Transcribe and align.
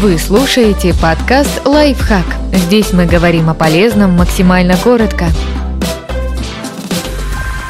Вы 0.00 0.16
слушаете 0.16 0.94
подкаст 0.94 1.66
«Лайфхак». 1.66 2.24
Здесь 2.54 2.94
мы 2.94 3.04
говорим 3.04 3.50
о 3.50 3.54
полезном 3.54 4.12
максимально 4.12 4.78
коротко. 4.78 5.26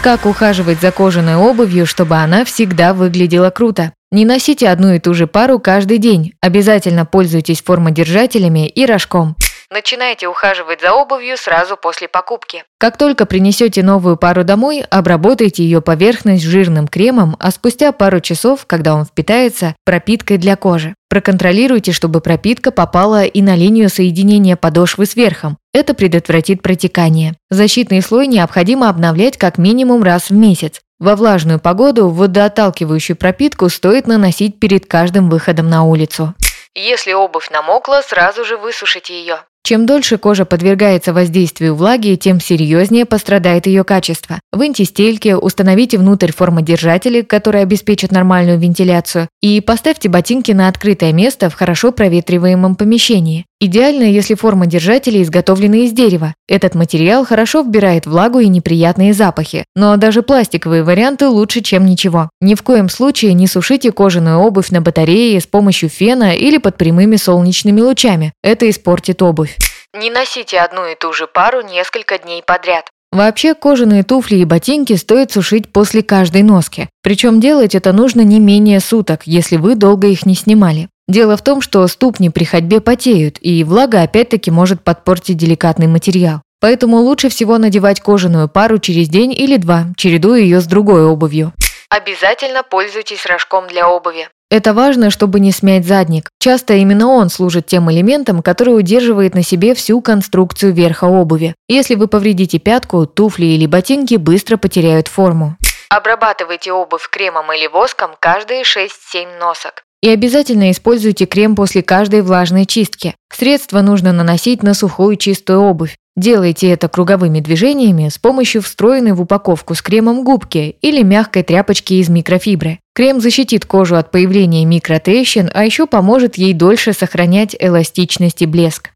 Как 0.01 0.27
ухаживать 0.27 0.81
за 0.81 0.93
кожаной 0.93 1.35
обувью, 1.35 1.87
чтобы 1.87 2.15
она 2.15 2.45
всегда 2.45 2.95
выглядела 2.95 3.51
круто? 3.51 3.95
Не 4.13 4.25
носите 4.25 4.69
одну 4.69 4.93
и 4.93 5.01
ту 5.01 5.13
же 5.13 5.27
пару 5.27 5.59
каждый 5.59 5.99
день. 5.99 6.35
Обязательно 6.41 7.05
пользуйтесь 7.05 7.63
формодержателями 7.63 8.69
и 8.69 8.87
рожком. 8.87 9.35
Начинайте 9.73 10.27
ухаживать 10.27 10.81
за 10.81 10.93
обувью 10.93 11.37
сразу 11.37 11.77
после 11.77 12.09
покупки. 12.09 12.65
Как 12.79 12.97
только 12.97 13.25
принесете 13.25 13.85
новую 13.85 14.17
пару 14.17 14.43
домой, 14.43 14.83
обработайте 14.91 15.63
ее 15.63 15.81
поверхность 15.81 16.43
жирным 16.43 16.89
кремом, 16.89 17.37
а 17.39 17.53
спустя 17.53 17.93
пару 17.93 18.19
часов, 18.19 18.67
когда 18.67 18.97
он 18.97 19.05
впитается, 19.05 19.77
пропиткой 19.85 20.39
для 20.39 20.57
кожи. 20.57 20.97
Проконтролируйте, 21.09 21.93
чтобы 21.93 22.21
пропитка 22.21 22.73
попала 22.73 23.23
и 23.23 23.43
на 23.43 23.55
линию 23.55 23.89
соединения 23.91 24.57
подошвы 24.57 25.07
с 25.07 25.15
верхом. 25.15 25.57
Это 25.73 25.95
предотвратит 25.95 26.63
протекание. 26.63 27.37
Защитный 27.49 28.03
слой 28.03 28.27
необходимо 28.27 28.89
обновлять 28.89 29.39
как 29.39 29.57
минимум 29.57 30.03
раз 30.03 30.31
в 30.31 30.35
месяц. 30.35 30.81
Во 30.99 31.15
влажную 31.15 31.61
погоду 31.61 32.09
водоотталкивающую 32.09 33.17
пропитку 33.17 33.69
стоит 33.69 34.09
наносить 34.09 34.59
перед 34.59 34.87
каждым 34.87 35.31
выходом 35.31 35.71
на 35.71 35.85
улицу. 35.85 36.35
Если 36.75 37.13
обувь 37.13 37.51
намокла, 37.51 38.03
сразу 38.05 38.45
же 38.45 38.57
высушите 38.57 39.15
ее. 39.15 39.45
Чем 39.63 39.87
дольше 39.87 40.19
кожа 40.19 40.45
подвергается 40.45 41.13
воздействию 41.13 41.75
влаги, 41.75 42.17
тем 42.17 42.41
серьезнее 42.41 43.05
пострадает 43.05 43.67
ее 43.67 43.85
качество. 43.85 44.41
Выньте 44.53 44.85
стельки, 44.85 45.35
установите 45.35 45.99
внутрь 45.99 46.33
формодержатели, 46.33 47.23
которые 47.23 47.63
обеспечат 47.63 48.11
нормальную 48.11 48.59
вентиляцию, 48.59 49.29
и 49.41 49.61
поставьте 49.61 50.09
ботинки 50.09 50.53
на 50.53 50.69
открытое 50.69 51.13
место 51.13 51.51
в 51.51 51.55
хорошо 51.55 51.93
проветриваемом 51.93 52.75
помещении. 52.75 53.47
Идеально, 53.63 54.05
если 54.05 54.35
формодержатели 54.35 55.23
изготовлены 55.23 55.85
из 55.85 55.93
дерева. 55.93 56.35
Этот 56.49 56.75
материал 56.75 57.27
хорошо 57.27 57.61
вбирает 57.61 58.07
влагу 58.07 58.39
и 58.39 58.49
неприятные 58.49 59.13
запахи. 59.13 59.67
Но 59.77 59.99
даже 59.99 60.23
пластиковые 60.23 60.83
варианты 60.83 61.29
лучше, 61.29 61.61
чем 61.61 61.85
ничего. 61.85 62.31
Ни 62.41 62.55
в 62.55 62.63
коем 62.63 62.89
случае 62.89 63.35
не 63.35 63.47
сушите 63.47 63.93
кожаную 63.93 64.39
обувь 64.39 64.71
на 64.71 64.81
батарее 64.81 65.39
с 65.39 65.47
помощью 65.47 65.91
фена 65.91 66.35
или 66.35 66.57
под 66.57 66.79
прямыми 66.79 67.17
солнечными 67.17 67.83
лучами. 67.83 68.33
Это 68.43 68.69
испортит 68.71 69.21
обувь. 69.21 69.59
Не 69.93 70.09
носите 70.09 70.59
одну 70.59 70.87
и 70.87 70.95
ту 70.95 71.13
же 71.13 71.27
пару 71.27 71.61
несколько 71.61 72.17
дней 72.17 72.43
подряд. 72.43 72.87
Вообще, 73.13 73.55
кожаные 73.55 74.05
туфли 74.05 74.37
и 74.37 74.45
ботинки 74.45 74.95
стоит 74.95 75.33
сушить 75.33 75.71
после 75.71 76.03
каждой 76.03 76.45
носки. 76.45 76.89
Причем 77.03 77.41
делать 77.41 77.75
это 77.75 77.93
нужно 77.93 78.23
не 78.23 78.39
менее 78.39 78.81
суток, 78.81 79.23
если 79.27 79.57
вы 79.57 79.75
долго 79.75 80.07
их 80.07 80.25
не 80.25 80.35
снимали. 80.37 80.89
Дело 81.11 81.37
в 81.37 81.43
том, 81.43 81.61
что 81.61 81.85
ступни 81.89 82.31
при 82.31 82.45
ходьбе 82.45 82.81
потеют, 82.81 83.39
и 83.41 83.65
влага 83.65 84.03
опять-таки 84.03 84.53
может 84.53 84.85
подпортить 84.85 85.37
деликатный 85.37 85.89
материал. 85.89 86.41
Поэтому 86.61 86.99
лучше 86.99 87.29
всего 87.31 87.59
надевать 87.59 87.99
кожаную 88.01 88.49
пару 88.49 88.79
через 88.79 89.09
день 89.09 89.33
или 89.33 89.57
два, 89.57 89.87
чередуя 89.97 90.39
ее 90.39 90.61
с 90.61 90.67
другой 90.67 91.05
обувью. 91.05 91.53
Обязательно 91.89 92.63
пользуйтесь 92.63 93.27
рожком 93.27 93.67
для 93.67 93.89
обуви. 93.89 94.29
Это 94.53 94.73
важно, 94.73 95.11
чтобы 95.11 95.41
не 95.41 95.51
смять 95.51 95.85
задник. 95.85 96.29
Часто 96.39 96.75
именно 96.75 97.09
он 97.09 97.29
служит 97.29 97.67
тем 97.67 97.91
элементом, 97.91 98.41
который 98.41 98.79
удерживает 98.79 99.35
на 99.35 99.43
себе 99.43 99.75
всю 99.75 100.01
конструкцию 100.01 100.73
верха 100.73 101.07
обуви. 101.07 101.57
Если 101.67 101.97
вы 101.97 102.07
повредите 102.07 102.61
пятку, 102.61 103.05
туфли 103.07 103.47
или 103.47 103.67
ботинки 103.67 104.15
быстро 104.15 104.59
потеряют 104.59 105.09
форму. 105.09 105.57
Обрабатывайте 105.89 106.71
обувь 106.71 107.09
кремом 107.11 107.53
или 107.53 107.67
воском 107.67 108.13
каждые 108.21 108.63
6-7 108.63 109.41
носок. 109.41 109.83
И 110.03 110.09
обязательно 110.09 110.71
используйте 110.71 111.27
крем 111.27 111.55
после 111.55 111.83
каждой 111.83 112.23
влажной 112.23 112.65
чистки. 112.65 113.15
Средство 113.31 113.83
нужно 113.83 114.13
наносить 114.13 114.63
на 114.63 114.73
сухую 114.73 115.17
чистую 115.17 115.61
обувь. 115.61 115.97
Делайте 116.17 116.69
это 116.69 116.89
круговыми 116.89 117.41
движениями 117.41 118.09
с 118.09 118.19
помощью 118.19 118.63
встроенной 118.63 119.13
в 119.13 119.21
упаковку 119.21 119.75
с 119.75 119.83
кремом 119.83 120.25
губки 120.25 120.77
или 120.81 121.03
мягкой 121.03 121.43
тряпочки 121.43 121.95
из 121.95 122.09
микрофибры. 122.09 122.79
Крем 122.95 123.21
защитит 123.21 123.65
кожу 123.65 123.97
от 123.97 124.11
появления 124.11 124.65
микротрещин, 124.65 125.51
а 125.55 125.65
еще 125.65 125.87
поможет 125.87 126.37
ей 126.37 126.55
дольше 126.55 126.93
сохранять 126.93 127.55
эластичность 127.59 128.43
и 128.43 128.47
блеск. 128.47 128.91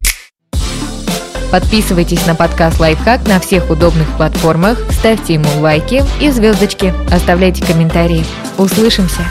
Подписывайтесь 1.51 2.27
на 2.27 2.35
подкаст 2.35 2.81
«Лайфхак» 2.81 3.29
на 3.29 3.39
всех 3.39 3.71
удобных 3.71 4.09
платформах, 4.17 4.79
ставьте 4.91 5.35
ему 5.35 5.49
лайки 5.61 6.03
и 6.21 6.31
звездочки, 6.31 6.93
оставляйте 7.13 7.65
комментарии. 7.65 8.25
Услышимся! 8.59 9.23